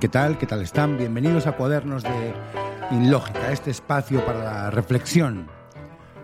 [0.00, 0.38] ¿Qué tal?
[0.38, 0.96] ¿Qué tal están?
[0.96, 2.32] Bienvenidos a Cuadernos de
[2.92, 5.48] Inlógica, este espacio para la reflexión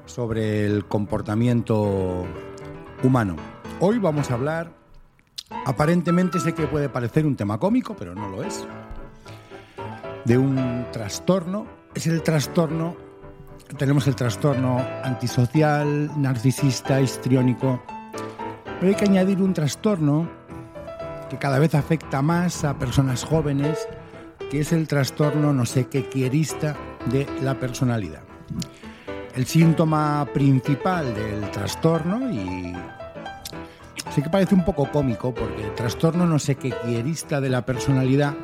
[0.07, 2.25] sobre el comportamiento
[3.03, 3.35] humano.
[3.81, 4.71] Hoy vamos a hablar,
[5.67, 8.65] aparentemente sé que puede parecer un tema cómico, pero no lo es,
[10.25, 11.67] de un trastorno.
[11.97, 12.95] Es el trastorno,
[13.77, 17.83] tenemos el trastorno antisocial, narcisista, histriónico,
[18.79, 20.44] pero hay que añadir un trastorno
[21.35, 23.89] que cada vez afecta más a personas jóvenes,
[24.51, 28.23] que es el trastorno no sé qué quierista de la personalidad.
[29.35, 32.73] El síntoma principal del trastorno, y
[34.15, 37.67] sé que parece un poco cómico, porque el trastorno no sé qué quierista de la
[37.67, 38.35] personalidad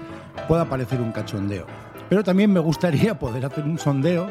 [0.48, 1.66] pueda parecer un cachondeo.
[2.08, 4.28] Pero también me gustaría poder hacer un sondeo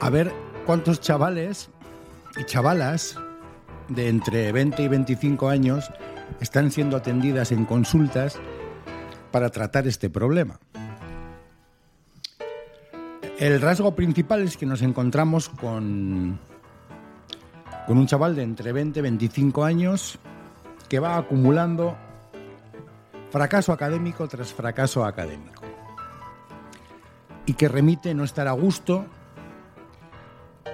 [0.00, 0.32] a ver
[0.66, 1.70] cuántos chavales
[2.36, 3.16] y chavalas
[3.88, 5.88] de entre 20 y 25 años
[6.40, 8.38] están siendo atendidas en consultas
[9.30, 10.58] para tratar este problema.
[13.38, 16.38] El rasgo principal es que nos encontramos con,
[17.86, 20.18] con un chaval de entre 20 y 25 años
[20.88, 21.96] que va acumulando
[23.30, 25.62] fracaso académico tras fracaso académico
[27.44, 29.04] y que remite no estar a gusto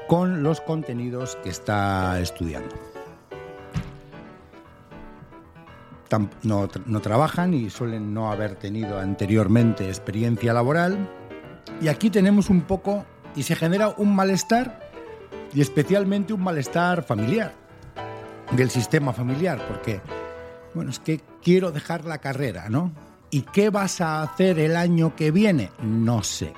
[0.06, 2.91] con los contenidos que está estudiando.
[6.42, 6.68] No,
[7.00, 11.08] trabajan y suelen no haber tenido anteriormente experiencia laboral.
[11.80, 14.90] Y aquí tenemos un poco, y se genera un malestar,
[15.54, 17.54] y especialmente un malestar familiar,
[18.52, 20.00] del sistema familiar, porque,
[20.74, 22.92] bueno, es que quiero dejar la carrera, ¿no?
[23.30, 25.70] ¿Y qué vas a hacer el año que viene?
[25.82, 26.52] No sé.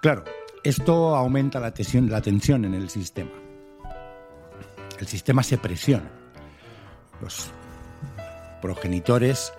[0.00, 0.24] Claro,
[0.64, 3.30] esto aumenta la tensión, la tensión en el sistema.
[4.98, 6.21] El sistema se presiona
[7.22, 7.50] los
[8.60, 9.52] progenitores,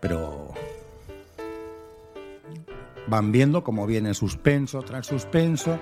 [0.00, 0.52] pero
[3.06, 5.78] van viendo cómo viene suspenso tras suspenso.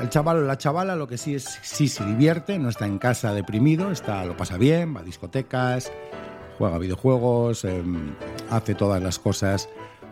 [0.00, 2.98] El chaval o la chavala lo que sí es sí se divierte, no está en
[2.98, 5.92] casa deprimido, está lo pasa bien, va a discotecas,
[6.58, 8.14] juega videojuegos, em,
[8.50, 9.68] hace todas las cosas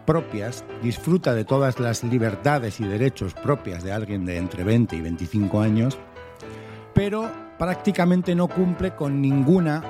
[0.06, 5.00] propias, disfruta de todas las libertades y derechos propias de alguien de entre 20 y
[5.00, 5.98] 25 años,
[6.94, 7.30] pero
[7.60, 9.84] prácticamente no cumple con ninguna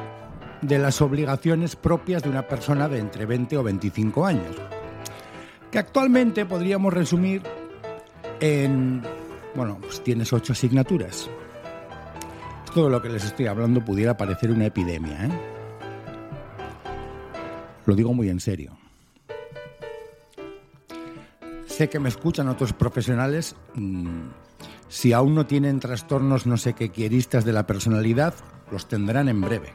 [0.60, 4.56] de las obligaciones propias de una persona de entre 20 o 25 años,
[5.70, 7.42] que actualmente podríamos resumir
[8.40, 9.02] en,
[9.54, 11.30] bueno, pues tienes ocho asignaturas.
[12.74, 15.30] Todo lo que les estoy hablando pudiera parecer una epidemia, ¿eh?
[17.86, 18.76] Lo digo muy en serio.
[21.66, 23.54] Sé que me escuchan otros profesionales.
[23.74, 24.26] Mm,
[24.90, 28.34] si aún no tienen trastornos no sé qué quieristas de la personalidad,
[28.72, 29.72] los tendrán en breve.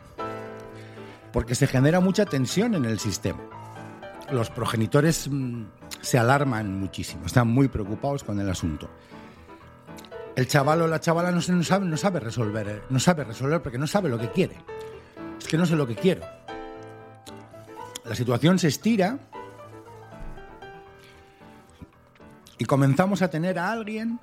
[1.32, 3.40] Porque se genera mucha tensión en el sistema.
[4.30, 5.64] Los progenitores mm,
[6.02, 8.90] se alarman muchísimo, están muy preocupados con el asunto.
[10.36, 13.78] El chaval o la chavala no, sabe, no sabe resolver, eh, no sabe resolver porque
[13.78, 14.58] no sabe lo que quiere.
[15.40, 16.24] Es que no sé lo que quiero.
[18.04, 19.18] La situación se estira
[22.58, 24.20] y comenzamos a tener a alguien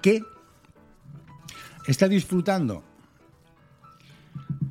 [0.00, 0.24] que
[1.86, 2.84] está disfrutando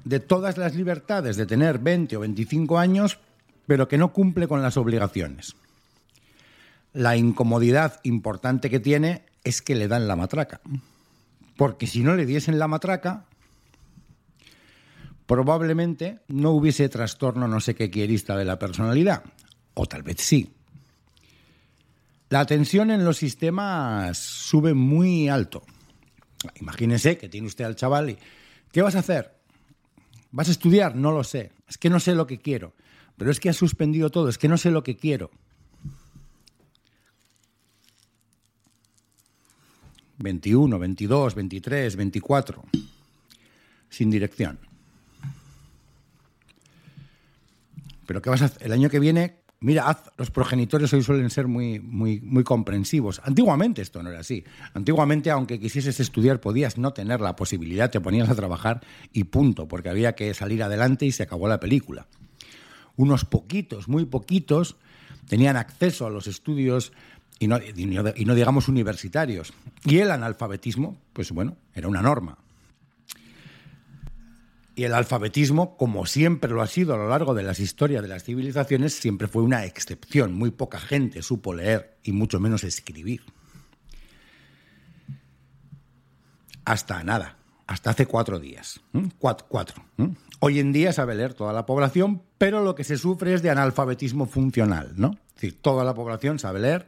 [0.05, 3.19] de todas las libertades de tener 20 o 25 años,
[3.65, 5.55] pero que no cumple con las obligaciones.
[6.93, 10.61] La incomodidad importante que tiene es que le dan la matraca.
[11.57, 13.25] Porque si no le diesen la matraca,
[15.25, 19.23] probablemente no hubiese trastorno no sé qué quierista de la personalidad.
[19.73, 20.56] O tal vez sí.
[22.29, 25.63] La tensión en los sistemas sube muy alto.
[26.59, 28.17] Imagínese que tiene usted al chaval y
[28.71, 29.37] ¿qué vas a hacer?
[30.31, 30.95] ¿Vas a estudiar?
[30.95, 31.51] No lo sé.
[31.67, 32.73] Es que no sé lo que quiero.
[33.17, 34.29] Pero es que ha suspendido todo.
[34.29, 35.31] Es que no sé lo que quiero.
[40.19, 42.63] 21, 22, 23, 24.
[43.89, 44.59] Sin dirección.
[48.05, 48.63] Pero ¿qué vas a hacer?
[48.63, 53.21] El año que viene Mira, los progenitores hoy suelen ser muy, muy, muy comprensivos.
[53.23, 54.43] Antiguamente esto no era así.
[54.75, 58.81] Antiguamente, aunque quisieses estudiar, podías no tener la posibilidad, te ponías a trabajar
[59.13, 62.05] y punto, porque había que salir adelante y se acabó la película.
[62.97, 64.75] Unos poquitos, muy poquitos,
[65.27, 66.93] tenían acceso a los estudios
[67.39, 69.53] y no, y no digamos universitarios.
[69.85, 72.37] Y el analfabetismo, pues bueno, era una norma.
[74.77, 78.09] Y el alfabetismo, como siempre lo ha sido a lo largo de las historias de
[78.09, 80.35] las civilizaciones, siempre fue una excepción.
[80.35, 83.21] Muy poca gente supo leer y mucho menos escribir.
[86.63, 87.39] Hasta nada.
[87.67, 88.79] hasta hace cuatro días.
[89.19, 89.83] Cuatro.
[90.39, 93.49] Hoy en día sabe leer toda la población, pero lo que se sufre es de
[93.49, 95.17] analfabetismo funcional, ¿no?
[95.29, 96.87] Es decir, toda la población sabe leer,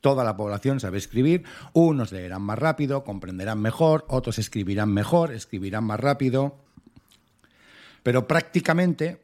[0.00, 5.84] toda la población sabe escribir, unos leerán más rápido, comprenderán mejor, otros escribirán mejor, escribirán
[5.84, 6.58] más rápido,
[8.02, 9.22] pero prácticamente,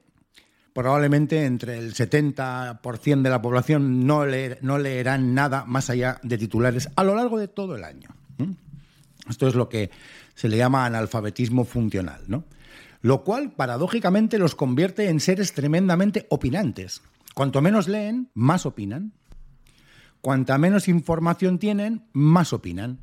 [0.73, 4.25] probablemente entre el 70% de la población no,
[4.61, 8.11] no leerán nada más allá de titulares a lo largo de todo el año.
[9.29, 9.91] Esto es lo que
[10.35, 12.45] se le llama analfabetismo funcional, ¿no?
[13.03, 17.03] Lo cual, paradójicamente, los convierte en seres tremendamente opinantes.
[17.35, 19.13] Cuanto menos leen, más opinan.
[20.23, 23.01] Cuanta menos información tienen, más opinan.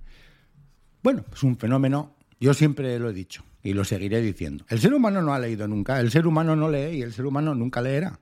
[1.04, 4.64] Bueno, es un fenómeno, yo siempre lo he dicho y lo seguiré diciendo.
[4.70, 7.26] El ser humano no ha leído nunca, el ser humano no lee y el ser
[7.26, 8.20] humano nunca leerá.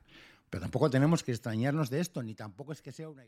[0.50, 3.24] Pero tampoco tenemos que extrañarnos de esto, ni tampoco es que sea una...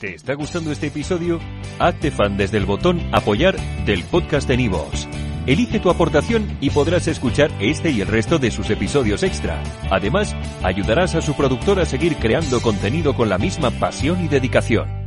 [0.00, 1.38] ¿Te está gustando este episodio?
[1.78, 3.54] Hazte fan desde el botón apoyar
[3.84, 5.06] del podcast de Nivos.
[5.46, 9.62] Elige tu aportación y podrás escuchar este y el resto de sus episodios extra.
[9.90, 15.03] Además, ayudarás a su productor a seguir creando contenido con la misma pasión y dedicación.